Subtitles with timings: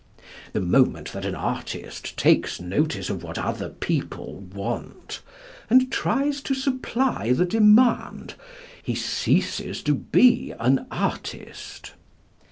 [0.53, 5.21] The moment that an artist takes notice of what other people want,
[5.69, 8.33] and tries to supply the demand,
[8.81, 11.93] he ceases to be an artist."